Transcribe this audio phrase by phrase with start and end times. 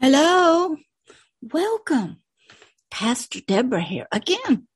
[0.00, 0.76] Hello.
[1.40, 2.18] Welcome.
[2.90, 4.66] Pastor Deborah here again.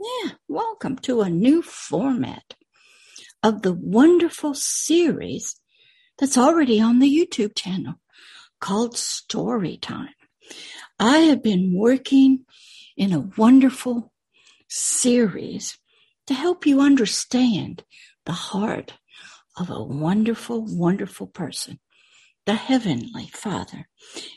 [0.00, 2.54] Yeah, welcome to a new format
[3.42, 5.60] of the wonderful series
[6.18, 8.00] that's already on the YouTube channel
[8.58, 10.14] called Story Time.
[10.98, 12.46] I have been working
[12.96, 14.12] in a wonderful
[14.66, 15.78] series
[16.26, 17.84] to help you understand
[18.24, 18.94] the heart
[19.58, 21.78] of a wonderful, wonderful person
[22.48, 23.86] the Heavenly Father.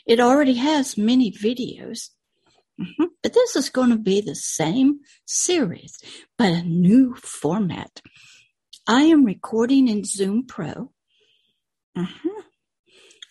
[0.04, 2.10] It already has many videos,
[2.78, 3.04] mm-hmm.
[3.22, 5.98] but this is going to be the same series,
[6.36, 8.02] but a new format.
[8.86, 10.92] I am recording in Zoom Pro
[11.96, 12.28] mm-hmm.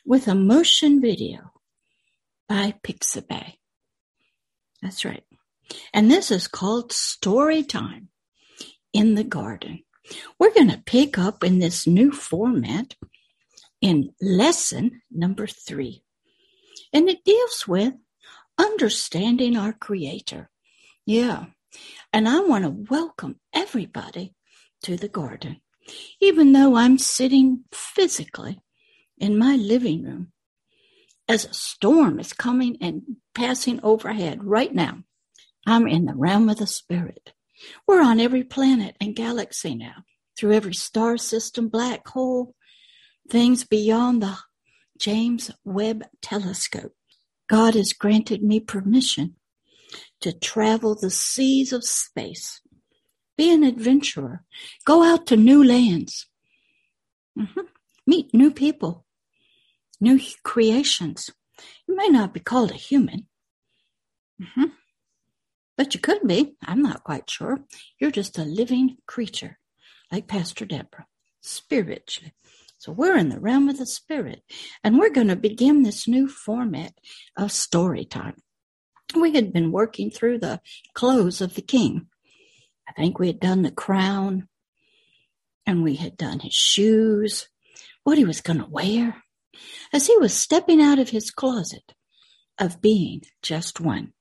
[0.04, 1.52] with a motion video
[2.49, 3.57] by Pixabay.
[4.82, 5.26] That's right.
[5.93, 8.07] And this is called Story Time
[8.93, 9.84] in the Garden.
[10.40, 12.95] We're going to pick up in this new format
[13.81, 16.03] in lesson number three.
[16.94, 17.94] And it deals with
[18.57, 20.49] understanding our Creator.
[21.05, 21.46] Yeah.
[22.13, 24.35] And I want to welcome everybody
[24.84, 25.62] to the garden.
[26.20, 28.62] Even though I'm sitting physically
[29.18, 30.32] in my living room
[31.27, 33.02] as a storm is coming and
[33.34, 34.99] passing overhead right now,
[35.65, 37.34] I'm in the realm of the Spirit.
[37.87, 40.04] We're on every planet and galaxy now,
[40.37, 42.55] through every star system, black hole,
[43.32, 44.37] things beyond the
[44.99, 46.91] James Webb Telescope.
[47.49, 49.35] God has granted me permission
[50.20, 52.59] to travel the seas of space,
[53.37, 54.43] be an adventurer,
[54.85, 56.27] go out to new lands,
[57.40, 57.62] mm-hmm.
[58.05, 59.05] meet new people,
[60.02, 61.29] new creations.
[61.87, 63.27] You may not be called a human,
[64.41, 64.66] mm-hmm.
[65.78, 66.56] but you could be.
[66.66, 67.59] I'm not quite sure.
[67.97, 69.57] You're just a living creature,
[70.12, 71.07] like Pastor Deborah,
[71.40, 72.34] spiritually.
[72.81, 74.41] So we're in the realm of the spirit,
[74.84, 76.94] and we're going to begin this new format
[77.38, 78.38] of story time.
[79.16, 80.62] We had been working through the
[80.96, 82.07] clothes of the king.
[82.90, 84.47] I think we had done the crown,
[85.68, 87.50] and we had done his shoes,
[88.03, 89.22] what he was going to wear,
[89.94, 91.94] as he was stepping out of his closet
[92.58, 94.13] of being just one.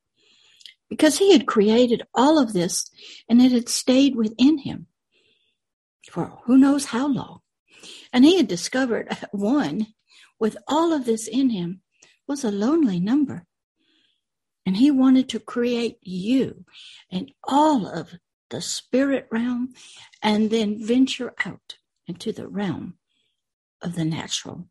[0.91, 2.91] Because he had created all of this
[3.27, 4.87] and it had stayed within him
[6.11, 7.40] for who knows how long.
[8.13, 9.89] And he had discovered one
[10.39, 11.83] with all of this in him
[12.27, 13.47] was a lonely number.
[14.67, 16.65] And he wanted to create you
[17.11, 18.15] and all of
[18.51, 19.75] the spirit realm
[20.23, 21.77] and then venture out
[22.07, 22.95] into the realm
[23.83, 24.69] of the natural.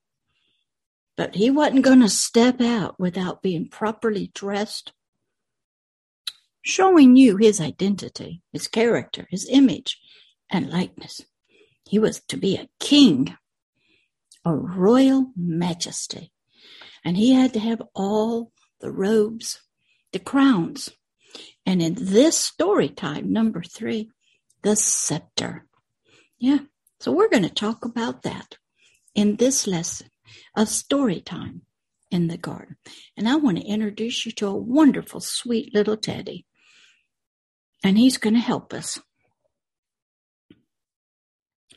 [1.18, 4.94] But he wasn't going to step out without being properly dressed,
[6.62, 10.00] showing you his identity, his character, his image,
[10.50, 11.22] and likeness.
[11.90, 13.36] He was to be a king,
[14.46, 16.32] a royal majesty.
[17.04, 19.64] And he had to have all the robes,
[20.14, 20.92] the crowns.
[21.66, 24.12] And in this story time, number three,
[24.62, 25.66] the scepter.
[26.38, 26.60] Yeah.
[27.00, 28.60] So we're going to talk about that
[29.16, 30.12] in this lesson
[30.56, 31.64] of story time
[32.12, 32.76] in the garden.
[33.18, 36.46] And I want to introduce you to a wonderful, sweet little teddy.
[37.84, 39.00] And he's going to help us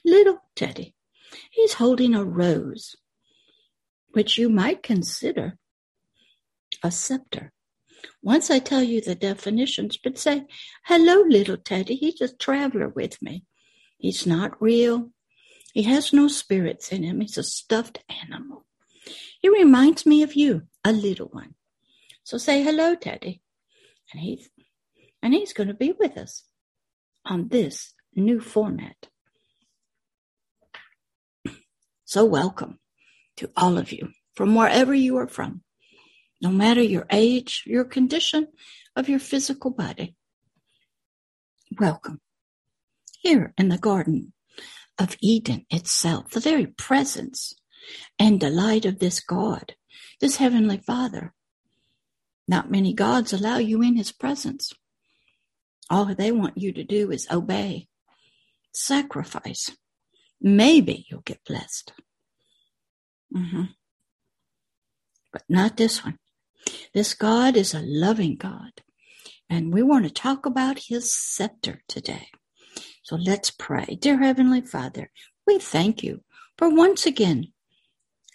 [0.05, 0.95] little Teddy.
[1.51, 2.97] He's holding a rose,
[4.13, 5.59] which you might consider
[6.83, 7.53] a scepter.
[8.23, 10.45] Once I tell you the definitions, but say,
[10.85, 11.97] hello, little Teddy.
[11.97, 13.45] He's a traveler with me.
[13.99, 15.11] He's not real.
[15.73, 17.21] He has no spirits in him.
[17.21, 18.67] He's a stuffed animal.
[19.41, 21.55] He reminds me of you, a little one.
[22.25, 23.41] So say hello, Teddy.
[24.12, 24.51] And he's,
[25.23, 26.45] and he's going to be with us
[27.25, 29.09] on this new format.
[32.12, 32.78] So welcome
[33.39, 35.62] to all of you from wherever you are from,
[36.43, 38.49] no matter your age, your condition
[38.95, 40.15] of your physical body.
[41.81, 42.21] Welcome
[43.23, 44.34] here in the Garden
[44.99, 47.55] of Eden itself, the very presence
[48.19, 49.75] and delight of this God,
[50.20, 51.32] this Heavenly Father.
[52.47, 54.75] Not many gods allow you in His presence.
[55.88, 57.88] All they want you to do is obey,
[58.70, 59.70] sacrifice,
[60.43, 61.93] Maybe you'll get blessed.
[63.35, 63.65] Mm-hmm.
[65.33, 66.19] But not this one.
[66.93, 68.83] This God is a loving God.
[69.49, 72.29] And we want to talk about his scepter today.
[73.05, 73.99] So let's pray.
[74.00, 75.11] Dear Heavenly Father,
[75.47, 76.23] we thank you
[76.59, 77.53] for once again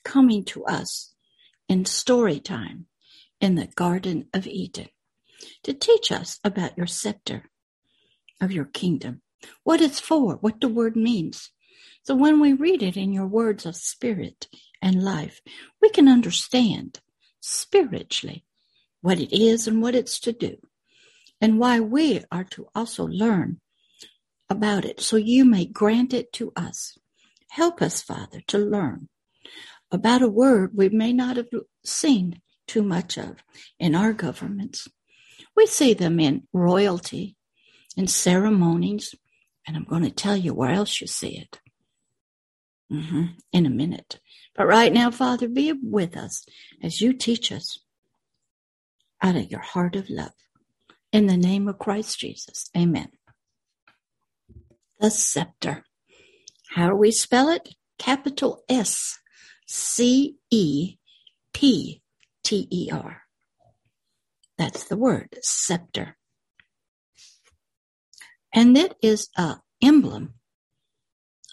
[0.03, 1.13] coming to us
[1.67, 2.85] in story time
[3.41, 4.87] in the Garden of Eden
[5.63, 7.49] to teach us about your scepter
[8.39, 9.21] of your kingdom,
[9.63, 11.51] what it's for, what the word means,
[12.07, 14.47] so when we read it in your words of spirit
[14.81, 15.41] and life,
[15.81, 17.01] we can understand
[17.41, 18.45] spiritually
[19.01, 20.55] what it is and what it's to do,
[21.41, 23.59] and why we are to also learn
[24.49, 26.97] about it so you may grant it to us.
[27.49, 29.09] Help us, Father, to learn
[29.91, 31.49] about a word we may not have
[31.83, 33.43] seen too much of
[33.81, 34.87] in our governments.
[35.57, 37.35] We see them in royalty,
[37.97, 39.13] and ceremonies,
[39.67, 41.59] and I'm going to tell you where else you see it
[42.91, 44.19] mm-hmm, in a minute.
[44.55, 46.45] But right now, Father, be with us
[46.81, 47.79] as you teach us
[49.21, 50.31] out of your heart of love.
[51.11, 53.09] In the name of Christ Jesus, amen.
[54.99, 55.85] The scepter.
[56.75, 57.75] How do we spell it?
[57.97, 59.19] Capital S
[59.65, 60.97] C E
[61.53, 62.01] P
[62.43, 63.21] T E R.
[64.57, 66.17] That's the word, scepter.
[68.53, 70.33] And it is a emblem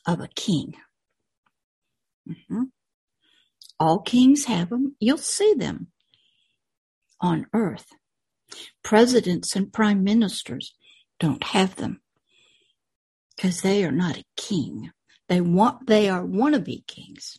[0.07, 0.75] of a king.
[2.29, 2.65] Mm-hmm.
[3.79, 4.97] All kings have them.
[5.01, 5.89] You'll see them
[7.21, 7.87] on earth.
[8.83, 10.75] Presidents and prime ministers
[11.19, 12.01] don't have them
[13.37, 14.91] because they are not a king.
[15.29, 17.39] They want, they are wannabe kings,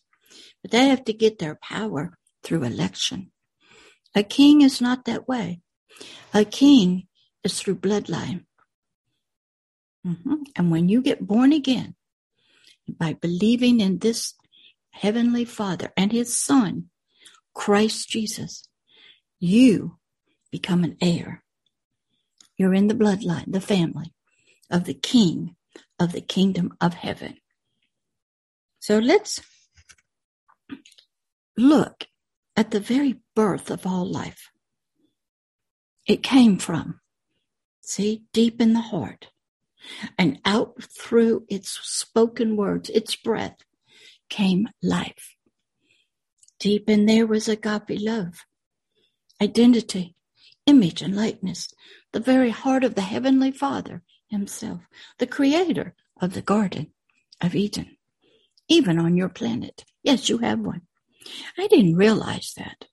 [0.61, 3.31] but they have to get their power through election.
[4.15, 5.61] A king is not that way.
[6.33, 7.07] A king
[7.43, 8.45] is through bloodline.
[10.05, 10.35] Mm-hmm.
[10.55, 11.95] And when you get born again,
[12.87, 14.35] by believing in this
[14.95, 16.85] Heavenly Father and His Son,
[17.53, 18.69] Christ Jesus,
[19.39, 19.97] you
[20.51, 21.43] become an heir.
[22.57, 24.13] You're in the bloodline, the family
[24.71, 25.57] of the King
[25.99, 27.35] of the kingdom of heaven.
[28.79, 29.41] So let's
[31.57, 32.05] look
[32.55, 34.49] at the very birth of all life.
[36.07, 37.01] It came from,
[37.81, 39.27] see, deep in the heart
[40.17, 43.57] and out through its spoken words, its breath
[44.29, 45.35] came life.
[46.59, 48.45] Deep in there was agape love,
[49.41, 50.15] identity,
[50.65, 51.73] image, and likeness,
[52.13, 54.81] the very heart of the Heavenly Father Himself,
[55.19, 56.91] the creator of the Garden
[57.41, 57.97] of Eden,
[58.67, 59.85] even on your planet.
[60.01, 60.81] Yes, you have one.
[61.57, 62.85] I didn't realize that.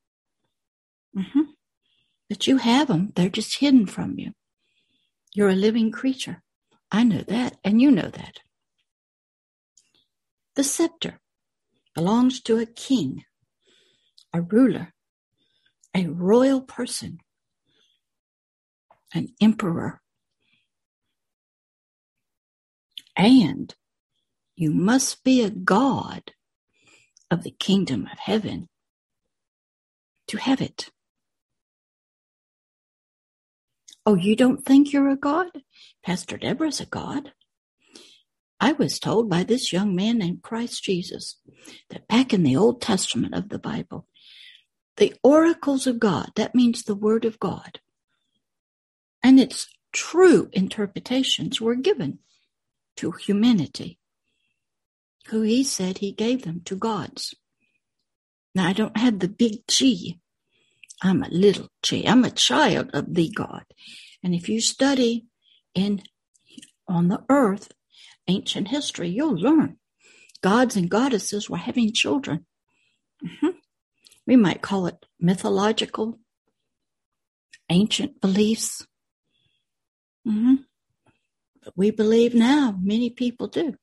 [1.17, 1.53] Mm-hmm.
[2.29, 4.33] But you have them, they're just hidden from you.
[5.35, 6.43] You're a living creature.
[6.91, 8.41] I know that, and you know that.
[10.57, 11.21] The scepter
[11.95, 13.25] belongs to a king,
[14.33, 14.95] a ruler,
[15.97, 17.19] a royal person,
[19.15, 20.01] an emperor.
[23.17, 23.75] And
[24.57, 26.33] you must be a god
[27.31, 28.69] of the kingdom of heaven
[30.29, 30.91] to have it.
[34.07, 35.49] Oh, you don't think you're a god?
[36.05, 37.33] Pastor Deborah's a god.
[38.63, 41.37] I was told by this young man named Christ Jesus
[41.91, 44.07] that back in the Old Testament of the Bible,
[44.99, 47.81] the oracles of God, that means the Word of God,
[49.21, 52.21] and its true interpretations were given
[52.99, 53.99] to humanity,
[55.27, 57.35] who he said he gave them to gods.
[58.55, 60.21] Now, I don't have the big G.
[61.03, 62.07] I'm a little G.
[62.07, 63.65] I'm a child of the God.
[64.23, 65.27] And if you study
[65.75, 66.05] in
[66.87, 67.73] on the earth,
[68.29, 69.79] ancient history, you'll learn
[70.43, 72.47] gods and goddesses were having children.
[73.25, 73.57] Mm-hmm.
[74.27, 76.19] We might call it mythological,
[77.71, 78.87] ancient beliefs.
[80.27, 80.55] Mm-hmm.
[81.63, 83.77] But we believe now, many people do,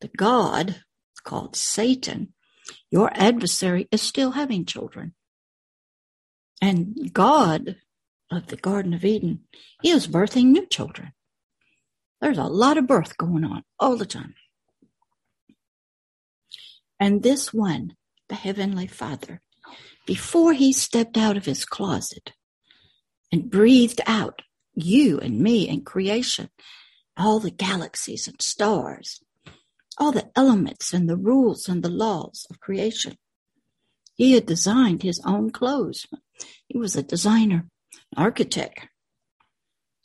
[0.00, 0.82] the God
[1.24, 2.34] called Satan,
[2.90, 5.14] your adversary, is still having children.
[6.60, 7.76] And God
[8.30, 9.40] of the Garden of Eden
[9.82, 11.12] is birthing new children.
[12.22, 14.36] There's a lot of birth going on all the time.
[17.00, 17.96] And this one,
[18.28, 19.42] the Heavenly Father,
[20.06, 22.32] before he stepped out of his closet
[23.32, 26.50] and breathed out you and me and creation,
[27.16, 29.20] all the galaxies and stars,
[29.98, 33.16] all the elements and the rules and the laws of creation.
[34.14, 36.06] He had designed his own clothes.
[36.68, 37.66] He was a designer,
[38.16, 38.86] architect.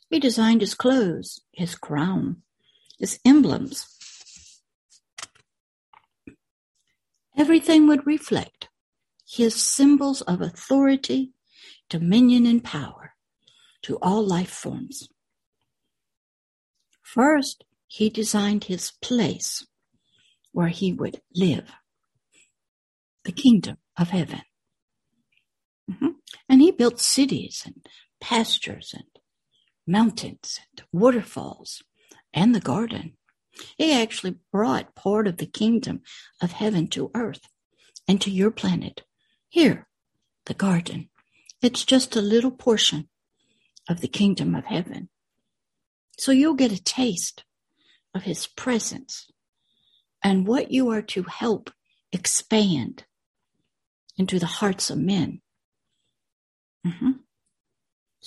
[0.10, 2.44] He designed his clothes, his crown,
[2.98, 3.86] his emblems.
[7.38, 8.70] Everything would reflect
[9.28, 11.34] his symbols of authority,
[11.90, 13.14] dominion, and power
[13.84, 15.10] to all life forms.
[17.02, 19.66] First, he designed his place
[20.52, 21.72] where he would live,
[23.24, 24.42] the kingdom of heaven.
[25.90, 26.08] Mm-hmm.
[26.50, 27.88] And he built cities and
[28.20, 29.06] pastures and
[29.88, 31.82] mountains and waterfalls
[32.34, 33.14] and the garden.
[33.78, 36.02] He actually brought part of the kingdom
[36.42, 37.42] of heaven to earth
[38.08, 39.04] and to your planet.
[39.50, 39.88] Here,
[40.46, 41.10] the garden
[41.62, 43.10] It's just a little portion
[43.90, 45.10] of the kingdom of heaven.
[46.18, 47.44] So you'll get a taste
[48.14, 49.32] of his presence
[50.24, 51.72] and what you are to help
[52.12, 53.06] expand
[54.18, 55.42] into the hearts of men.
[56.86, 57.12] Mm-hmm.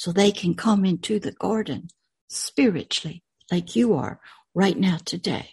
[0.01, 1.89] So they can come into the garden
[2.27, 4.19] spiritually, like you are
[4.55, 5.51] right now today.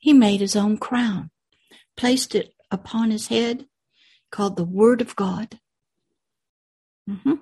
[0.00, 1.30] He made his own crown,
[1.96, 3.66] placed it upon his head,
[4.32, 5.60] called the Word of God.
[7.08, 7.34] Mm-hmm.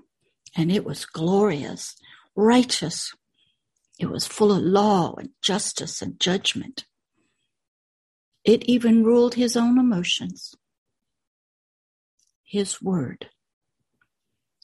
[0.55, 1.97] And it was glorious,
[2.37, 3.11] righteous.
[3.99, 6.85] It was full of law and justice and judgment.
[8.45, 10.55] It even ruled his own emotions,
[12.45, 13.31] his word.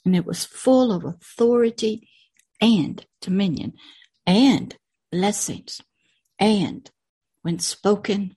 [0.04, 2.08] And it was full of authority
[2.60, 3.74] and dominion
[4.26, 4.76] and
[5.12, 5.80] blessings
[6.38, 6.90] and
[7.42, 8.36] when spoken,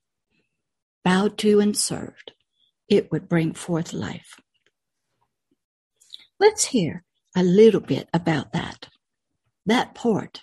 [1.04, 2.34] bowed to and served,
[2.90, 4.36] it would bring forth life.
[6.40, 7.04] Let's hear
[7.36, 8.90] a little bit about that,
[9.66, 10.42] that part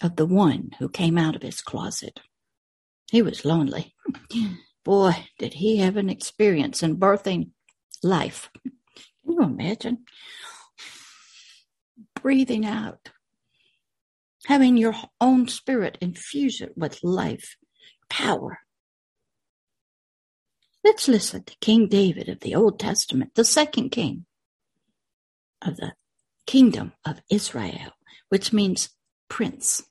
[0.00, 2.20] of the one who came out of his closet.
[3.10, 3.94] He was lonely.
[4.84, 7.50] Boy, did he have an experience in birthing
[8.02, 8.50] life.
[9.24, 10.04] Can you imagine?
[12.22, 13.10] Breathing out,
[14.46, 17.56] having your own spirit infuse it with life,
[18.08, 18.58] power.
[20.84, 24.26] Let's listen to King David of the Old Testament, the second king
[25.62, 25.92] of the
[26.46, 27.92] kingdom of Israel,
[28.28, 28.90] which means
[29.28, 29.82] prince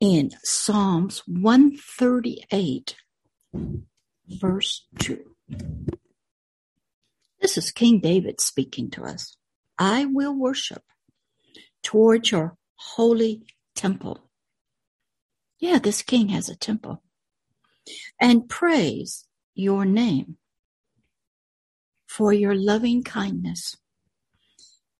[0.00, 2.96] in Psalms 138,
[4.28, 5.34] verse 2.
[7.44, 9.36] This is King David speaking to us.
[9.78, 10.82] I will worship
[11.82, 13.42] towards your holy
[13.74, 14.30] temple.
[15.58, 17.02] Yeah, this king has a temple.
[18.18, 20.38] And praise your name
[22.06, 23.76] for your loving kindness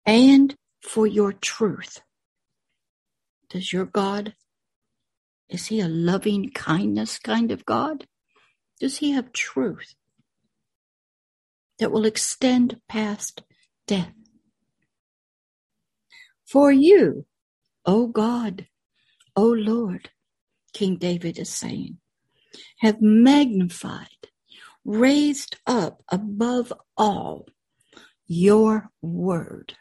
[0.05, 2.03] and for your truth.
[3.49, 4.35] Does your God
[5.49, 8.07] is he a loving kindness kind of God?
[8.81, 9.95] Does he have truth
[11.79, 13.43] that will extend past
[13.87, 14.13] death?
[16.47, 17.27] For you,
[17.85, 18.67] O God,
[19.37, 20.11] O Lord,
[20.73, 21.99] King David is saying,
[22.79, 24.09] have magnified,
[24.85, 27.47] raised up above all
[28.27, 29.75] your word,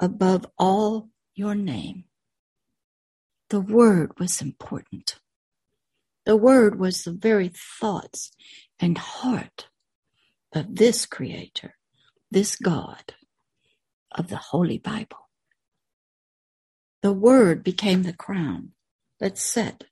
[0.00, 2.04] above all your name
[3.50, 5.20] the word was important.
[6.26, 8.32] The word was the very thoughts
[8.80, 9.68] and heart
[10.54, 11.74] of this creator,
[12.30, 13.14] this God
[14.12, 15.28] of the Holy Bible.
[17.02, 18.70] The word became the crown
[19.20, 19.84] that sat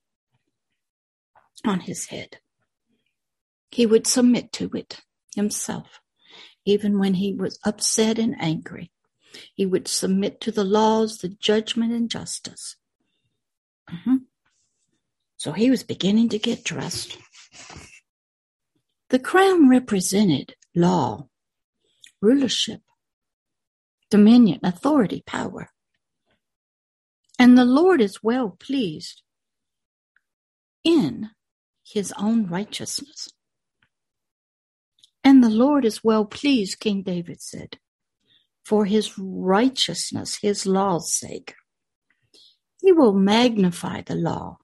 [1.67, 2.39] on his head.
[3.71, 5.01] He would submit to it
[5.35, 6.01] himself,
[6.65, 8.91] even when he was upset and angry.
[9.55, 12.77] He would submit to the laws, the judgment, and justice
[13.91, 14.17] Mm-hmm.
[15.37, 17.19] So he was beginning to get dressed.
[19.13, 21.29] The crown represented law,
[22.23, 22.81] rulership,
[24.11, 25.69] dominion, authority, power.
[27.39, 29.21] And the Lord is well pleased
[30.83, 31.29] in
[31.85, 33.29] his own righteousness.
[35.23, 37.79] And the Lord is well pleased, King David said,
[38.65, 41.55] for his righteousness, his law's sake.
[42.81, 44.57] He will magnify the law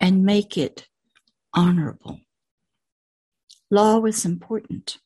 [0.00, 0.88] and make it
[1.54, 2.23] honorable.
[3.70, 4.98] Law is important.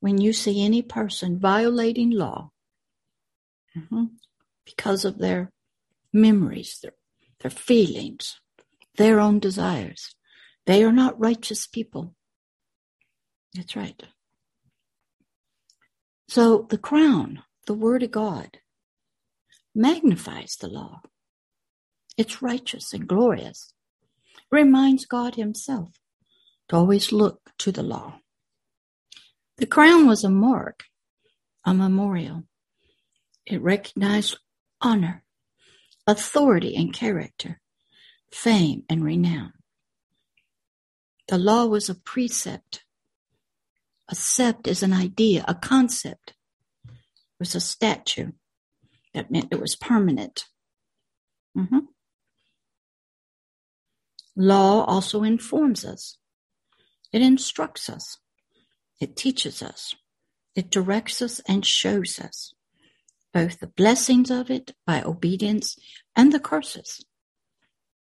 [0.00, 2.50] When you see any person violating law
[3.76, 4.04] mm-hmm,
[4.64, 5.50] because of their
[6.12, 6.92] memories, their,
[7.40, 8.38] their feelings,
[8.96, 10.14] their own desires,
[10.66, 12.14] they are not righteous people.
[13.54, 14.02] That's right.
[16.28, 18.58] So the crown, the word of God,
[19.74, 21.00] magnifies the law.
[22.16, 23.72] It's righteous and glorious.
[24.50, 25.90] Reminds God Himself
[26.68, 28.20] to always look to the law.
[29.58, 30.84] The crown was a mark,
[31.64, 32.44] a memorial.
[33.46, 34.38] It recognized
[34.80, 35.24] honor,
[36.06, 37.60] authority and character,
[38.32, 39.52] fame and renown.
[41.28, 42.84] The law was a precept.
[44.08, 46.34] A sept is an idea, a concept.
[46.84, 46.92] It
[47.38, 48.32] was a statue.
[49.14, 50.46] That meant it was permanent.
[51.56, 51.78] Mm-hmm.
[54.36, 56.18] Law also informs us.
[57.14, 58.18] It instructs us.
[59.00, 59.94] It teaches us.
[60.56, 62.52] It directs us and shows us
[63.32, 65.76] both the blessings of it by obedience
[66.16, 67.04] and the curses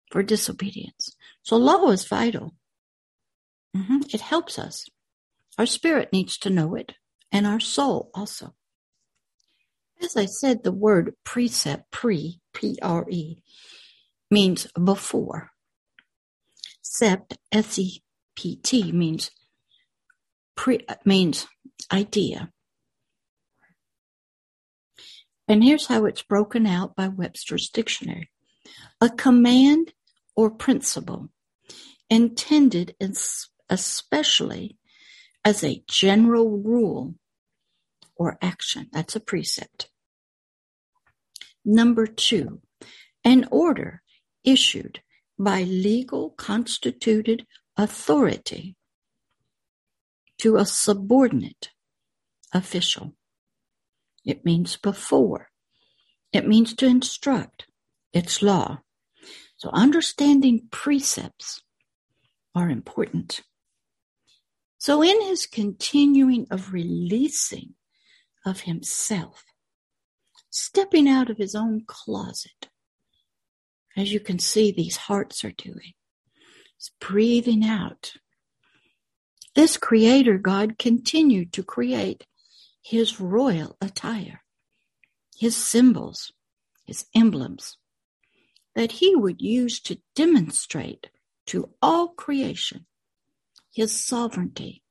[0.09, 1.17] for disobedience.
[1.41, 2.55] So law is vital.
[3.75, 4.03] Mm-hmm.
[4.13, 4.85] It helps us
[5.57, 6.93] Our spirit needs to know it,
[7.31, 8.55] and our soul also.
[10.01, 13.37] As I said, the word precept, pre, P R E,
[14.31, 15.51] means before.
[16.83, 18.02] Sept, S E
[18.35, 19.31] P T, means
[20.55, 21.47] pre, means
[21.91, 22.49] idea.
[25.47, 28.29] And here's how it's broken out by Webster's Dictionary
[29.01, 29.93] a command
[30.35, 31.29] or principle
[32.09, 32.95] intended
[33.69, 34.77] especially
[35.43, 37.15] as a general rule
[38.15, 38.87] or action.
[38.93, 39.89] That's a precept.
[41.65, 42.61] Number two,
[43.23, 44.01] an order
[44.43, 45.01] issued
[45.37, 47.45] by legal constituted
[47.77, 48.75] authority
[50.39, 51.69] to a subordinate
[52.53, 53.15] official.
[54.25, 55.49] It means before.
[56.31, 57.67] It means to instruct.
[58.11, 58.79] It's law.
[59.57, 61.61] So understanding precepts
[62.55, 63.41] are important.
[64.77, 67.75] So in his continuing of releasing
[68.45, 69.45] of himself,
[70.49, 72.69] stepping out of his own closet,
[73.95, 75.93] as you can see these hearts are doing,
[76.83, 78.13] he's breathing out.
[79.55, 82.25] This creator God continued to create
[82.83, 84.41] his royal attire,
[85.37, 86.33] his symbols,
[86.85, 87.77] his emblems,
[88.75, 91.09] that he would use to demonstrate
[91.45, 92.85] to all creation
[93.73, 94.83] his sovereignty,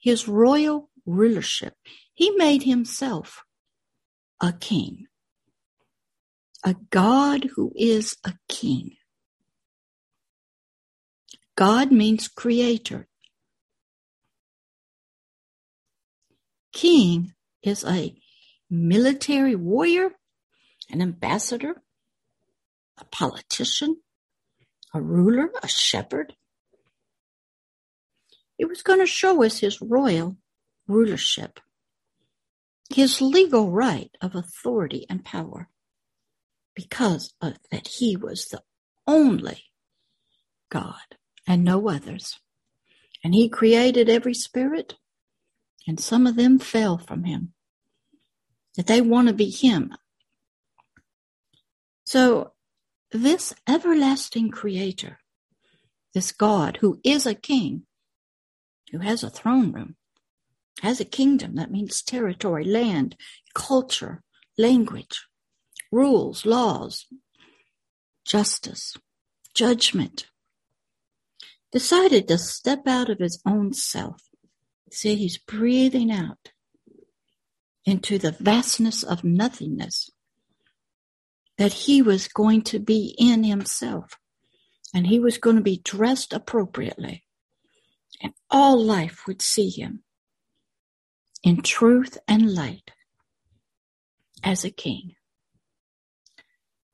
[0.00, 1.74] his royal rulership.
[2.12, 3.42] He made himself
[4.40, 5.06] a king,
[6.64, 8.96] a God who is a king.
[11.56, 13.06] God means creator.
[16.72, 18.16] King is a
[18.68, 20.10] military warrior,
[20.90, 21.82] an ambassador,
[22.98, 24.00] a politician,
[24.92, 26.34] a ruler, a shepherd.
[28.58, 30.36] He was going to show us his royal
[30.88, 31.60] rulership,
[32.92, 35.68] his legal right of authority and power,
[36.74, 38.62] because of that he was the
[39.06, 39.64] only
[40.68, 42.38] God and no others.
[43.22, 44.94] And he created every spirit,
[45.86, 47.52] and some of them fell from him.
[48.76, 49.94] That they want to be him.
[52.04, 52.52] So
[53.12, 55.20] this everlasting creator,
[56.12, 57.84] this God who is a king,
[58.90, 59.96] who has a throne room,
[60.82, 63.16] has a kingdom, that means territory, land,
[63.54, 64.22] culture,
[64.58, 65.26] language,
[65.90, 67.06] rules, laws,
[68.26, 68.96] justice,
[69.54, 70.26] judgment,
[71.74, 74.22] decided to step out of his own self.
[74.92, 76.52] See, he's breathing out
[77.84, 80.08] into the vastness of nothingness
[81.58, 84.16] that he was going to be in himself
[84.94, 87.24] and he was going to be dressed appropriately
[88.22, 90.04] and all life would see him
[91.42, 92.92] in truth and light
[94.44, 95.16] as a king.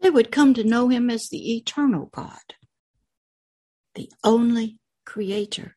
[0.01, 2.55] They would come to know him as the eternal God,
[3.95, 5.77] the only creator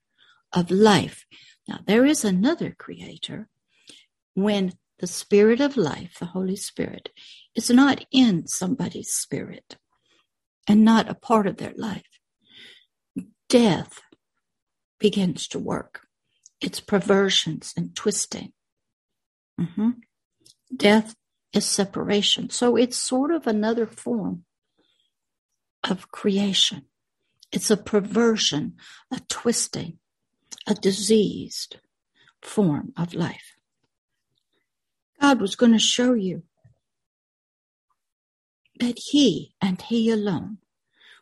[0.52, 1.26] of life.
[1.68, 3.50] Now, there is another creator
[4.36, 7.10] when the spirit of life, the Holy Spirit,
[7.56, 9.78] is not in somebody's spirit
[10.68, 12.04] and not a part of their life.
[13.50, 14.02] Death
[15.00, 16.02] begins to work.
[16.62, 18.54] It's perversions and twisting.
[19.60, 19.90] Mm-hmm.
[20.76, 21.16] Death
[21.52, 22.50] is separation.
[22.50, 24.46] So it's sort of another form
[25.84, 26.86] of creation.
[27.54, 28.78] It's a perversion,
[29.12, 30.00] a twisting,
[30.66, 31.78] a diseased
[32.42, 33.56] form of life.
[35.22, 36.44] God was going to show you
[38.80, 40.58] that He and He alone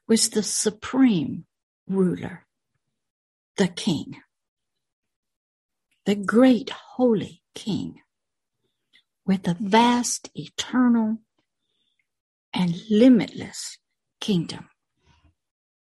[0.08, 1.46] was the supreme
[1.86, 2.48] ruler,
[3.58, 4.22] the King,
[6.06, 8.00] the great holy King
[9.26, 11.18] with a vast, eternal,
[12.54, 13.78] and limitless
[14.22, 14.71] kingdom.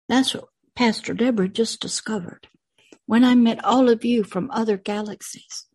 [0.08, 2.48] That's what Pastor Deborah just discovered
[3.06, 5.66] when I met all of you from other galaxies.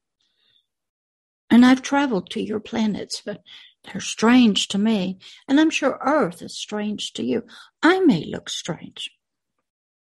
[1.51, 3.43] And I've traveled to your planets, but
[3.85, 5.19] they're strange to me.
[5.49, 7.45] And I'm sure Earth is strange to you.
[7.83, 9.11] I may look strange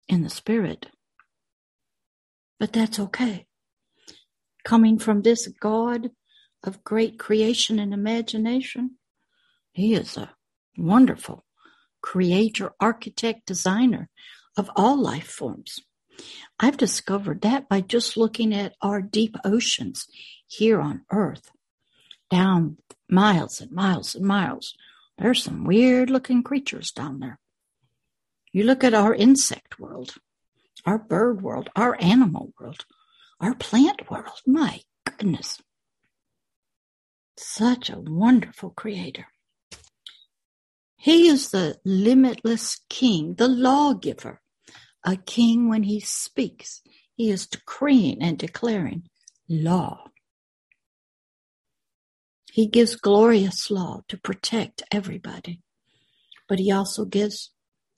[0.07, 0.87] in the spirit,
[2.59, 3.47] but that's okay.
[4.63, 6.11] Coming from this God
[6.63, 8.97] of great creation and imagination,
[9.73, 10.35] He is a
[10.77, 11.43] wonderful
[12.01, 14.09] creator, architect, designer
[14.57, 15.79] of all life forms.
[16.59, 20.07] I've discovered that by just looking at our deep oceans
[20.47, 21.51] here on Earth,
[22.29, 22.77] down
[23.09, 24.75] miles and miles and miles.
[25.17, 27.39] There's some weird looking creatures down there.
[28.51, 30.15] You look at our insect world,
[30.85, 32.85] our bird world, our animal world,
[33.39, 34.41] our plant world.
[34.45, 35.61] My goodness.
[37.37, 39.27] Such a wonderful creator.
[41.01, 44.39] He is the limitless king, the lawgiver.
[45.03, 46.83] A king, when he speaks,
[47.15, 49.09] he is decreeing and declaring
[49.49, 50.11] law.
[52.51, 55.61] He gives glorious law to protect everybody,
[56.47, 57.49] but he also gives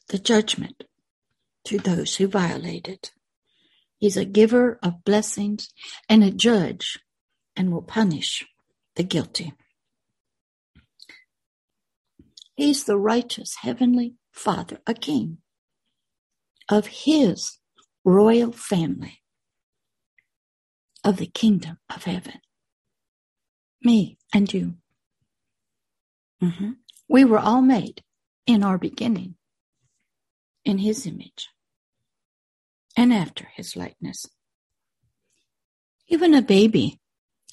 [0.08, 0.86] the judgment
[1.66, 3.12] to those who violate it.
[3.98, 5.68] He's a giver of blessings
[6.08, 7.00] and a judge
[7.54, 8.46] and will punish
[8.96, 9.52] the guilty.
[12.56, 15.40] He's the righteous heavenly Father, a king
[16.70, 17.58] of his
[18.04, 19.22] royal family
[21.04, 22.40] of the kingdom of heaven.
[23.84, 24.76] Me and you.
[26.42, 26.72] Mm-hmm.
[27.10, 28.02] We were all made
[28.46, 29.36] in our beginning
[30.64, 31.50] in his image
[32.96, 34.28] and after his likeness.
[36.08, 37.00] Even a baby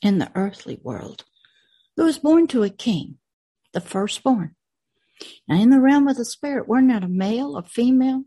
[0.02, 1.24] in the earthly world
[1.96, 3.18] who was born to a king,
[3.72, 4.54] the firstborn.
[5.48, 8.24] Now, in the realm of the spirit, we're not a male or female.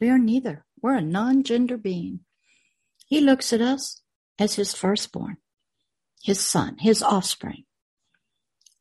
[0.00, 0.64] We are neither.
[0.82, 2.20] We're a non gender being.
[3.06, 4.02] He looks at us
[4.38, 5.36] as his firstborn,
[6.22, 7.64] his son, his offspring.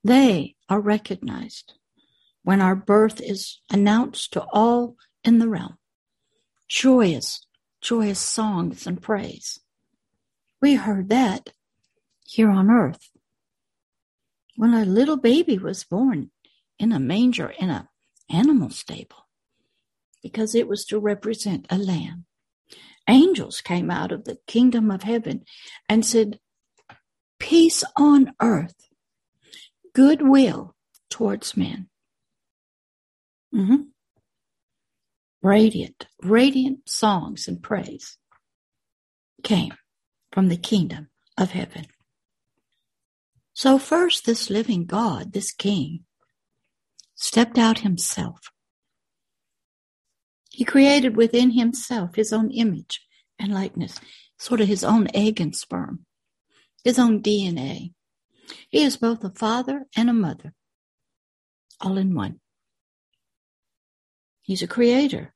[0.04, 1.74] They are recognized
[2.44, 5.78] when our birth is announced to all in the realm.
[6.68, 7.46] Joyous,
[7.82, 9.60] joyous songs and praise.
[10.62, 11.52] We heard that
[12.26, 13.10] here on earth.
[14.56, 16.32] When a little baby was born
[16.80, 17.88] in a manger in an
[18.30, 19.28] animal stable,
[20.22, 22.26] because it was to represent a lamb.
[23.08, 25.44] Angels came out of the kingdom of heaven
[25.90, 26.40] and said,
[27.40, 28.88] Peace on earth,
[29.94, 30.76] goodwill
[31.10, 31.90] towards men.
[33.54, 33.82] Mm-hmm.
[35.42, 38.18] Radiant, radiant songs and praise
[39.44, 39.74] came
[40.32, 41.86] from the kingdom of heaven.
[43.54, 46.06] So, first, this living God, this King,
[47.16, 48.40] stepped out himself.
[50.50, 53.02] He created within himself his own image
[53.40, 54.00] and likeness,
[54.38, 56.06] sort of his own egg and sperm,
[56.84, 57.94] his own DNA.
[58.70, 60.54] He is both a father and a mother,
[61.82, 62.40] all in one.
[64.42, 65.34] He's a creator,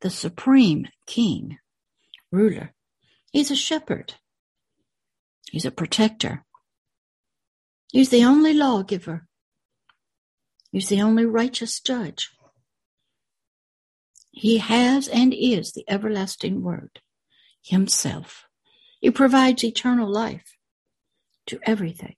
[0.00, 1.58] the supreme king,
[2.30, 2.74] ruler.
[3.32, 4.14] He's a shepherd.
[5.50, 6.44] He's a protector.
[7.90, 9.26] He's the only lawgiver.
[10.72, 12.30] He's the only righteous judge.
[14.30, 17.00] He has and is the everlasting word
[17.62, 18.44] himself.
[19.00, 20.56] He provides eternal life
[21.46, 22.14] to everything.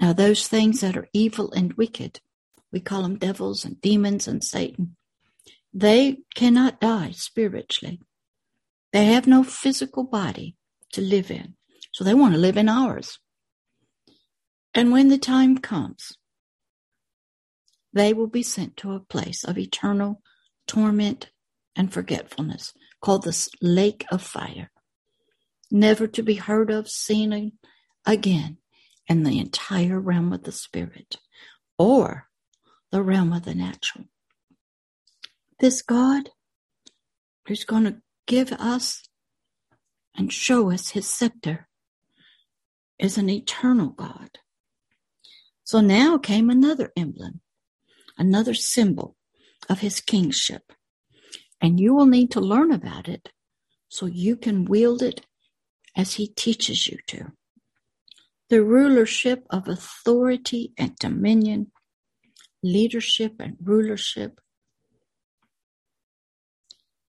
[0.00, 2.20] Now, those things that are evil and wicked,
[2.70, 4.96] we call them devils and demons and Satan,
[5.72, 8.00] they cannot die spiritually.
[8.92, 10.56] They have no physical body
[10.92, 11.54] to live in.
[11.92, 13.18] So they want to live in ours.
[14.74, 16.16] And when the time comes,
[17.96, 20.20] they will be sent to a place of eternal
[20.66, 21.30] torment
[21.74, 24.70] and forgetfulness called the lake of fire,
[25.70, 27.52] never to be heard of, seen
[28.04, 28.58] again
[29.08, 31.16] in the entire realm of the spirit
[31.78, 32.28] or
[32.92, 34.04] the realm of the natural.
[35.58, 36.28] This God
[37.48, 39.04] who's going to give us
[40.14, 41.66] and show us his scepter
[42.98, 44.38] is an eternal God.
[45.64, 47.40] So now came another emblem
[48.18, 49.16] another symbol
[49.68, 50.72] of his kingship.
[51.60, 53.30] And you will need to learn about it
[53.88, 55.26] so you can wield it
[55.96, 57.32] as he teaches you to.
[58.50, 61.72] The rulership of authority and dominion,
[62.62, 64.40] leadership and rulership,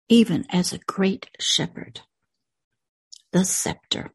[0.10, 2.02] even as a great shepherd.
[3.34, 4.12] The scepter.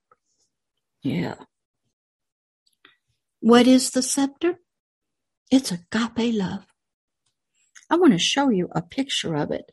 [1.03, 1.35] Yeah.
[3.41, 4.59] What is the scepter?
[5.51, 6.65] It's agape love.
[7.93, 9.71] I want to show you a picture of it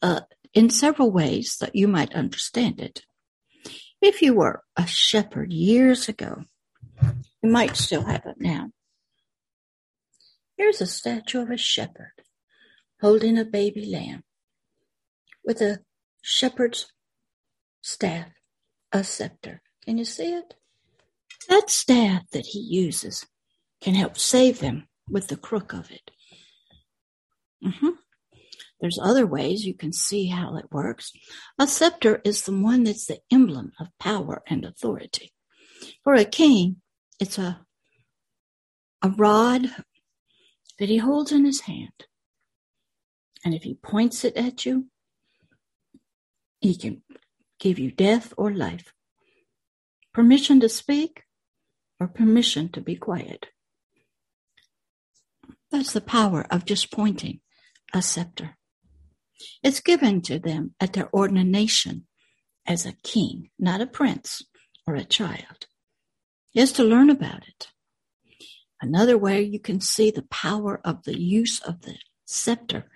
[0.00, 0.22] uh,
[0.54, 3.02] in several ways that you might understand it.
[4.00, 6.44] If you were a shepherd years ago,
[7.42, 8.70] you might still have it now.
[10.56, 12.22] Here's a statue of a shepherd
[13.02, 14.22] holding a baby lamb
[15.44, 15.80] with a
[16.22, 16.90] shepherd's
[17.82, 18.28] staff,
[18.92, 19.60] a scepter.
[19.84, 20.54] Can you see it?
[21.50, 23.26] That staff that he uses
[23.82, 26.12] can help save them with the crook of it.
[27.64, 27.90] Mm-hmm.
[28.80, 31.12] There's other ways you can see how it works.
[31.58, 35.32] A scepter is the one that's the emblem of power and authority.
[36.02, 36.76] For a king,
[37.20, 37.60] it's a
[39.02, 39.68] a rod
[40.78, 42.06] that he holds in his hand.
[43.44, 44.86] And if he points it at you,
[46.60, 47.02] he can
[47.58, 48.92] give you death or life,
[50.14, 51.24] permission to speak
[51.98, 53.46] or permission to be quiet.
[55.72, 57.40] That's the power of just pointing
[57.92, 58.56] a scepter.
[59.62, 62.06] It's given to them at their ordination
[62.66, 64.42] as a king, not a prince
[64.86, 65.66] or a child.
[66.54, 67.68] Is to learn about it.
[68.80, 72.90] Another way you can see the power of the use of the scepter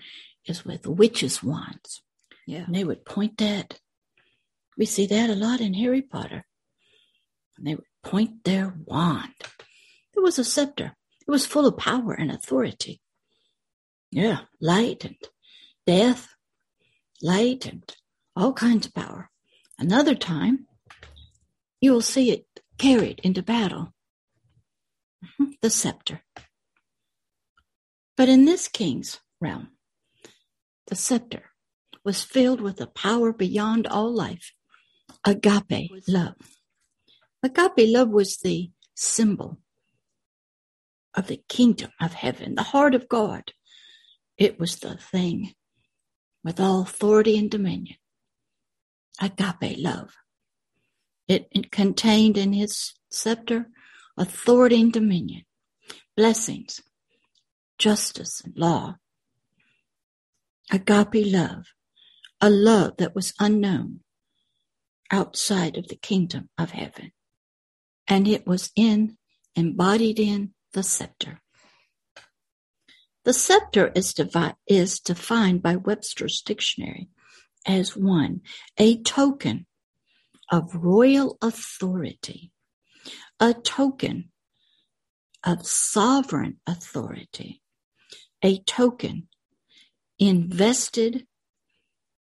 [0.44, 2.02] is with witches' wands.
[2.46, 2.64] Yeah.
[2.66, 3.80] And they would point that.
[4.76, 6.44] We see that a lot in Harry Potter.
[7.56, 9.32] And they would point their wand.
[10.14, 10.96] It was a scepter.
[11.26, 13.00] It was full of power and authority.
[14.16, 15.16] Yeah, light and
[15.86, 16.34] death,
[17.20, 17.82] light and
[18.34, 19.28] all kinds of power.
[19.78, 20.66] Another time,
[21.82, 22.46] you will see it
[22.78, 23.92] carried into battle.
[25.22, 26.22] Mm-hmm, the scepter.
[28.16, 29.72] But in this king's realm,
[30.86, 31.50] the scepter
[32.02, 34.54] was filled with a power beyond all life
[35.26, 36.36] agape love.
[37.42, 39.58] Agape love was the symbol
[41.14, 43.52] of the kingdom of heaven, the heart of God.
[44.38, 45.54] It was the thing
[46.44, 47.96] with all authority and dominion.
[49.20, 50.14] Agape love.
[51.26, 53.68] It, it contained in his scepter
[54.16, 55.42] authority and dominion,
[56.16, 56.80] blessings,
[57.78, 58.96] justice, and law.
[60.70, 61.66] Agape love,
[62.40, 64.00] a love that was unknown
[65.10, 67.12] outside of the kingdom of heaven.
[68.06, 69.16] And it was in,
[69.54, 71.40] embodied in the scepter.
[73.26, 77.08] The scepter is, devi- is defined by Webster's dictionary
[77.66, 78.42] as one,
[78.78, 79.66] a token
[80.52, 82.52] of royal authority,
[83.40, 84.30] a token
[85.42, 87.62] of sovereign authority,
[88.44, 89.26] a token
[90.20, 91.26] invested,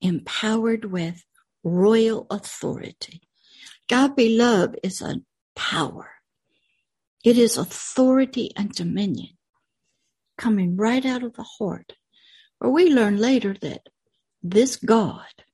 [0.02, 1.24] empowered with
[1.64, 3.22] royal authority.
[3.90, 5.22] Agape love is a
[5.56, 6.10] power.
[7.24, 9.38] It is authority and dominion
[10.42, 11.92] coming right out of the heart.
[12.58, 13.88] Where we learn later that
[14.42, 15.44] this God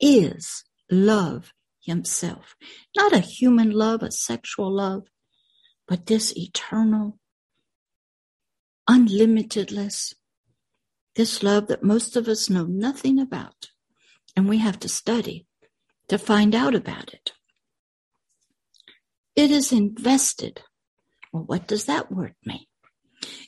[0.00, 1.52] is love
[1.82, 2.56] himself.
[2.96, 5.02] Not a human love, a sexual love,
[5.86, 7.18] but this eternal,
[8.88, 10.14] unlimitedness,
[11.14, 13.68] this love that most of us know nothing about.
[14.34, 15.46] And we have to study
[16.08, 17.32] to find out about it.
[19.36, 20.62] It is invested.
[21.32, 22.66] Well, what does that word mean?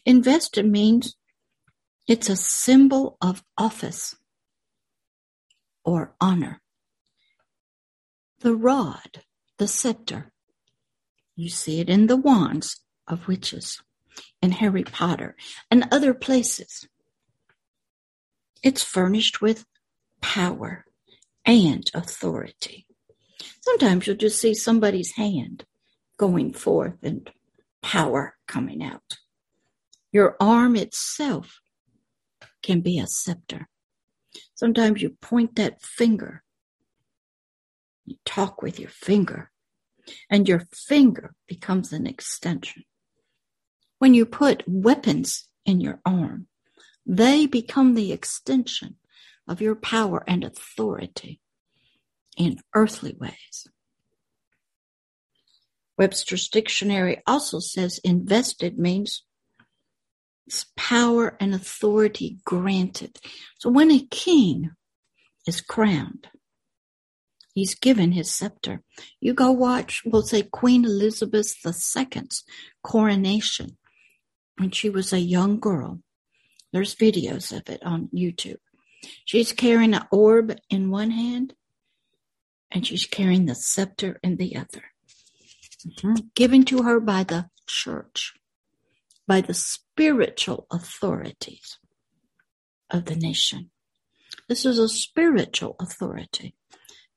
[0.06, 1.16] Invested means
[2.06, 4.16] it's a symbol of office
[5.84, 6.60] or honor.
[8.40, 9.22] The rod,
[9.58, 10.30] the scepter,
[11.34, 13.82] you see it in the wands of witches,
[14.42, 15.36] in Harry Potter,
[15.70, 16.86] and other places.
[18.62, 19.64] It's furnished with
[20.20, 20.84] power
[21.46, 22.86] and authority.
[23.62, 25.64] Sometimes you'll just see somebody's hand
[26.18, 27.30] going forth and
[27.82, 29.18] power coming out.
[30.14, 31.60] Your arm itself
[32.62, 33.68] can be a scepter.
[34.54, 36.44] Sometimes you point that finger.
[38.06, 39.50] You talk with your finger,
[40.30, 42.84] and your finger becomes an extension.
[43.98, 46.46] When you put weapons in your arm,
[47.04, 48.94] they become the extension
[49.48, 51.40] of your power and authority
[52.36, 53.66] in earthly ways.
[55.98, 59.24] Webster's dictionary also says invested means
[60.76, 63.18] power and authority granted.
[63.58, 64.72] So when a king
[65.46, 66.28] is crowned,
[67.54, 68.82] he's given his scepter.
[69.20, 72.44] You go watch, we'll say Queen Elizabeth II's
[72.82, 73.76] coronation
[74.58, 76.00] when she was a young girl.
[76.72, 78.58] There's videos of it on YouTube.
[79.24, 81.54] She's carrying an orb in one hand
[82.70, 84.82] and she's carrying the scepter in the other
[85.86, 86.14] mm-hmm.
[86.34, 88.34] given to her by the church,
[89.26, 89.54] by the
[89.94, 91.78] spiritual authorities
[92.90, 93.70] of the nation.
[94.48, 96.56] This is a spiritual authority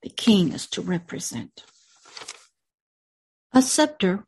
[0.04, 1.64] the king is to represent.
[3.52, 4.28] A scepter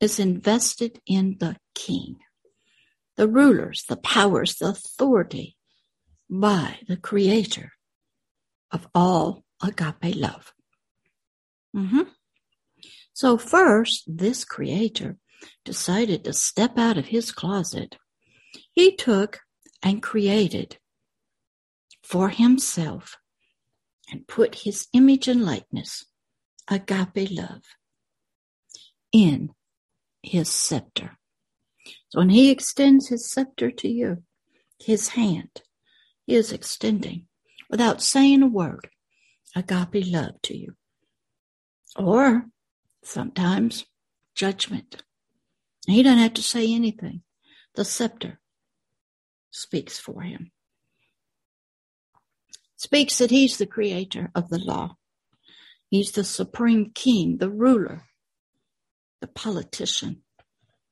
[0.00, 2.16] is invested in the king,
[3.16, 5.56] the rulers, the powers, the authority
[6.28, 7.72] by the creator
[8.70, 10.52] of all agape love.
[11.74, 12.02] Mm-hmm.
[13.14, 15.16] So first, this creator
[15.64, 17.96] decided to step out of his closet.
[18.72, 19.40] He took
[19.82, 20.78] and created
[22.02, 23.16] for himself
[24.10, 26.04] and put his image and likeness,
[26.68, 27.62] agape love,
[29.12, 29.50] in
[30.22, 31.18] his scepter.
[32.10, 34.22] So when he extends his scepter to you,
[34.78, 35.62] his hand,
[36.26, 37.26] he is extending
[37.70, 38.90] without saying a word
[39.56, 40.74] agape love to you.
[41.96, 42.46] Or
[43.02, 43.84] sometimes
[44.34, 45.02] judgment.
[45.86, 47.22] He doesn't have to say anything.
[47.74, 48.40] The scepter
[49.50, 50.50] speaks for him.
[52.76, 54.96] Speaks that he's the creator of the law.
[55.88, 58.04] He's the supreme king, the ruler,
[59.20, 60.22] the politician.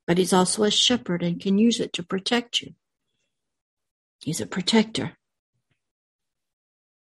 [0.06, 2.74] But he's also a shepherd and can use it to protect you.
[4.20, 5.16] He's a protector.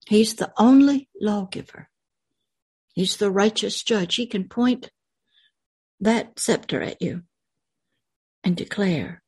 [0.08, 1.90] He's the only lawgiver.
[2.94, 4.16] He's the righteous judge.
[4.16, 4.92] He can point
[6.00, 7.24] that scepter at you
[8.44, 9.22] and declare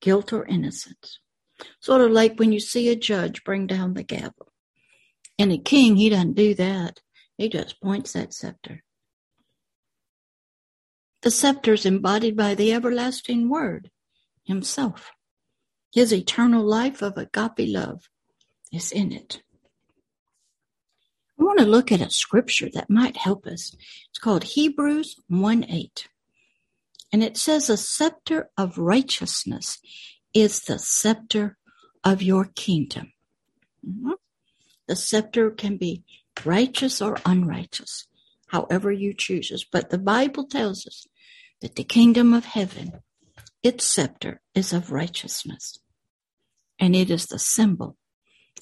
[0.00, 1.18] guilt or innocence.
[1.80, 4.52] Sort of like when you see a judge bring down the gavel.
[5.38, 7.00] And a king, he doesn't do that.
[7.36, 8.82] He just points that scepter.
[11.22, 13.90] The scepter is embodied by the everlasting word
[14.44, 15.10] himself.
[15.92, 18.08] His eternal life of agape love
[18.72, 19.42] is in it.
[21.38, 23.74] I want to look at a scripture that might help us.
[24.10, 26.08] It's called Hebrews 1 8.
[27.12, 29.78] And it says, A scepter of righteousness
[30.32, 31.56] is the scepter
[32.04, 33.12] of your kingdom.
[33.86, 34.12] Mm-hmm.
[34.86, 36.04] The scepter can be
[36.44, 38.06] righteous or unrighteous,
[38.48, 39.64] however you choose.
[39.70, 41.06] But the Bible tells us
[41.60, 42.92] that the kingdom of heaven,
[43.62, 45.78] its scepter is of righteousness.
[46.78, 47.96] And it is the symbol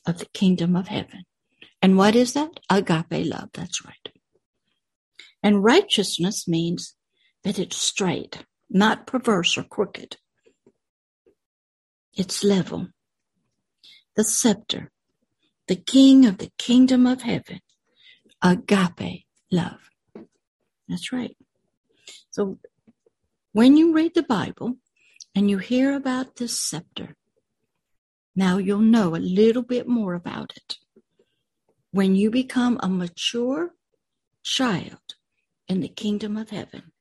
[0.07, 1.25] of the kingdom of heaven.
[1.81, 2.61] And what is that?
[2.69, 3.51] Agape love.
[3.53, 4.13] That's right.
[5.43, 6.95] And righteousness means
[7.49, 10.19] that it's straight, not perverse or crooked.
[12.15, 12.89] It's level.
[14.17, 14.93] The scepter,
[15.67, 17.61] the king of the kingdom of heaven,
[18.43, 19.81] agape love.
[20.91, 21.39] That's right.
[22.29, 22.59] So
[23.53, 24.77] when you read the Bible
[25.35, 27.17] and you hear about this scepter,
[28.37, 30.77] now you'll know a little bit more about it
[31.93, 33.71] when you become a mature
[34.43, 35.15] child
[35.67, 36.93] in the kingdom of heaven,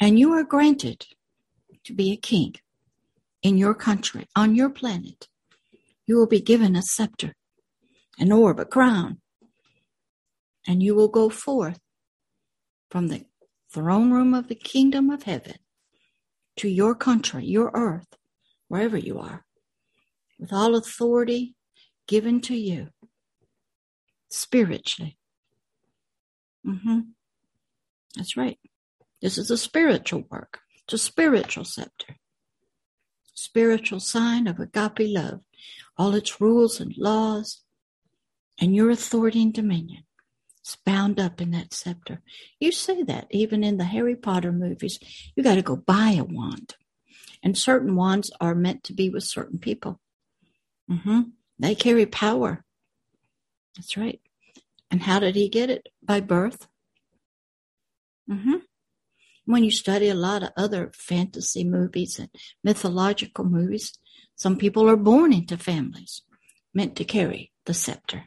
[0.00, 1.06] and you are granted
[1.84, 2.54] to be a king
[3.42, 5.28] in your country, on your planet,
[6.06, 7.34] you will be given a scepter,
[8.18, 9.20] an orb, a crown,
[10.66, 11.80] and you will go forth
[12.90, 13.24] from the
[13.72, 15.56] throne room of the kingdom of heaven
[16.56, 18.16] to your country, your earth,
[18.68, 19.44] wherever you are,
[20.38, 21.54] with all authority
[22.08, 22.88] given to you
[24.28, 25.18] spiritually.
[26.66, 27.00] Mm-hmm.
[28.16, 28.58] That's right.
[29.20, 30.60] This is a spiritual work.
[30.84, 32.16] It's a spiritual scepter.
[33.34, 35.40] Spiritual sign of agape love.
[35.96, 37.62] All its rules and laws
[38.60, 40.04] and your authority and dominion
[40.64, 42.22] is bound up in that scepter.
[42.60, 44.98] You say that even in the Harry Potter movies.
[45.34, 46.76] You got to go buy a wand.
[47.42, 50.00] And certain wands are meant to be with certain people.
[50.90, 51.20] Mm-hmm.
[51.58, 52.64] They carry power.
[53.76, 54.20] That's right.
[54.90, 55.88] And how did he get it?
[56.02, 56.66] By birth.
[58.30, 58.56] Mm-hmm.
[59.46, 62.28] When you study a lot of other fantasy movies and
[62.62, 63.96] mythological movies,
[64.34, 66.22] some people are born into families
[66.74, 68.24] meant to carry the scepter.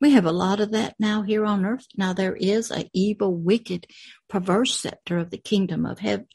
[0.00, 1.86] We have a lot of that now here on earth.
[1.96, 3.86] Now there is a evil, wicked,
[4.28, 6.26] perverse scepter of the kingdom of heaven,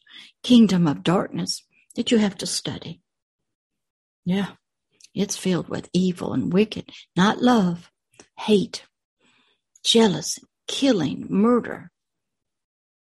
[0.42, 1.64] kingdom of darkness
[1.96, 3.02] that you have to study.
[4.26, 4.52] Yeah,
[5.14, 7.92] it's filled with evil and wicked, not love,
[8.40, 8.86] hate,
[9.84, 11.92] jealousy, killing, murder.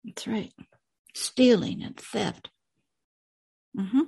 [0.03, 0.53] That's right.
[1.13, 2.49] Stealing and theft.
[3.77, 4.01] Mm-hmm.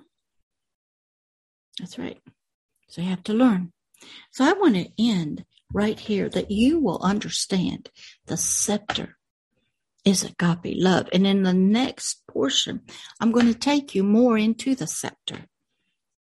[1.79, 2.19] That's right.
[2.87, 3.71] So you have to learn.
[4.31, 7.89] So I want to end right here that you will understand
[8.27, 9.17] the scepter
[10.03, 11.09] is agape love.
[11.11, 12.81] And in the next portion,
[13.19, 15.45] I'm going to take you more into the scepter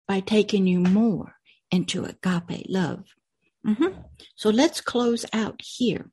[0.07, 1.35] by taking you more
[1.71, 3.05] into agape love.
[3.65, 3.99] Mm-hmm.
[4.35, 6.11] So let's close out here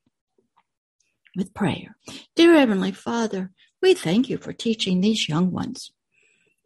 [1.38, 1.96] with prayer.
[2.34, 5.92] Dear Heavenly Father, we thank you for teaching these young ones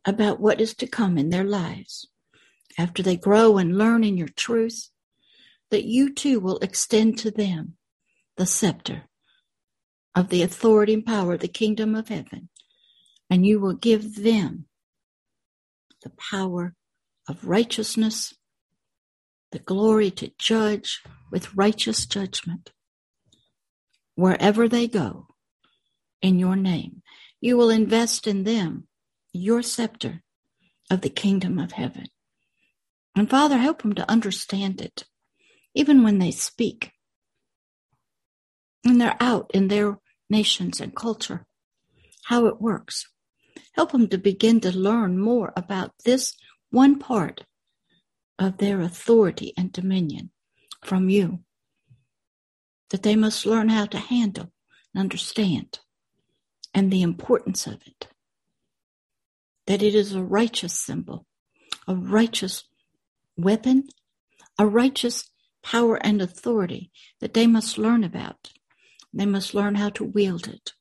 [0.04, 2.08] about what is to come in their lives.
[2.78, 4.88] After they grow and learn in your truth,
[5.70, 7.76] that you too will extend to them
[8.38, 9.05] the scepter
[10.14, 12.49] of the authority and power of the kingdom of heaven,
[13.28, 14.66] and you will give them
[16.03, 16.74] the power
[17.28, 18.34] of righteousness,
[19.53, 22.72] the glory to judge with righteous judgment,
[24.14, 25.26] wherever they go
[26.20, 27.02] in your name.
[27.40, 28.86] You will invest in them
[29.32, 30.22] your scepter
[30.90, 32.06] of the kingdom of heaven.
[33.16, 35.04] And Father, help them to understand it,
[35.74, 36.92] even when they speak,
[38.82, 39.98] when they're out in their
[40.30, 41.46] nations and culture,
[42.24, 43.08] how it works.
[43.72, 46.34] Help them to begin to learn more about this
[46.70, 47.44] one part
[48.38, 50.30] of their authority and dominion
[50.84, 51.40] from you
[52.93, 54.53] that they must learn how to handle
[54.95, 55.80] and understand
[56.74, 58.07] and the importance of it.
[59.66, 61.26] That it is a righteous symbol,
[61.88, 62.64] a righteous
[63.36, 63.84] weapon,
[64.59, 65.30] a righteous
[65.62, 66.90] power and authority
[67.20, 68.53] that they must learn about.
[69.14, 70.72] They must learn how to wield it.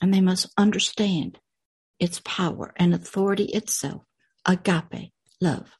[0.00, 1.38] And they must understand
[2.00, 4.02] its power and authority itself,
[4.44, 5.70] agape, love.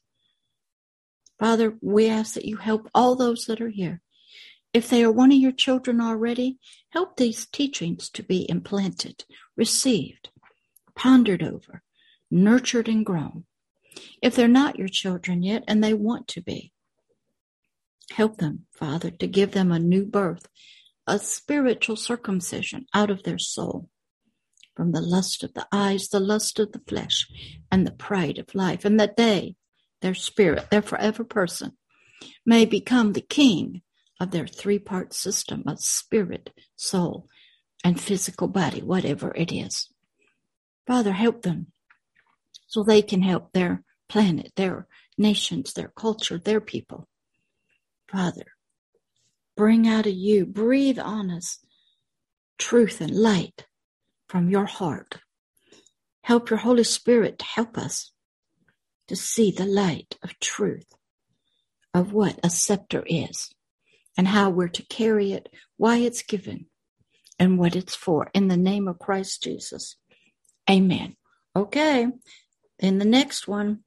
[1.39, 4.01] Father, we ask that you help all those that are here.
[4.73, 6.59] If they are one of your children already,
[6.89, 9.25] help these teachings to be implanted,
[9.57, 10.29] received,
[10.95, 11.83] pondered over,
[12.29, 13.45] nurtured, and grown.
[14.21, 16.71] If they're not your children yet and they want to be,
[18.11, 20.47] help them, Father, to give them a new birth,
[21.07, 23.89] a spiritual circumcision out of their soul
[24.75, 27.27] from the lust of the eyes, the lust of the flesh,
[27.71, 29.55] and the pride of life, and that they
[30.01, 31.73] their spirit, their forever person,
[32.45, 33.81] may become the king
[34.19, 37.27] of their three part system of spirit, soul,
[37.83, 39.89] and physical body, whatever it is.
[40.85, 41.67] Father, help them
[42.67, 47.07] so they can help their planet, their nations, their culture, their people.
[48.11, 48.45] Father,
[49.55, 51.59] bring out of you, breathe on us
[52.57, 53.65] truth and light
[54.27, 55.19] from your heart.
[56.23, 58.11] Help your Holy Spirit to help us
[59.07, 60.93] to see the light of truth
[61.93, 63.51] of what a scepter is
[64.19, 65.47] and how we're to carry it,
[65.77, 66.65] why it's given,
[67.39, 68.29] and what it's for.
[68.33, 69.95] In the name of Christ Jesus.
[70.69, 71.15] Amen.
[71.55, 72.05] Okay.
[72.79, 73.85] In the next one,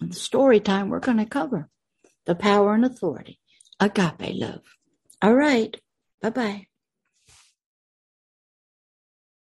[0.00, 1.68] in story time, we're going to cover
[2.26, 3.38] the power and authority,
[3.78, 4.62] agape love.
[5.22, 5.80] All right.
[6.20, 6.69] Bye bye.